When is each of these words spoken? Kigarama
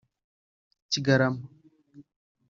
Kigarama 0.91 1.41